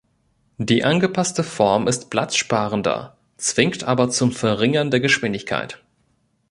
Die 0.57 0.83
angepasste 0.83 1.43
Form 1.43 1.87
ist 1.87 2.09
platzsparender, 2.09 3.19
zwingt 3.37 3.83
aber 3.83 4.09
zum 4.09 4.31
Verringern 4.31 4.89
der 4.89 4.99
Geschwindigkeit. 4.99 5.83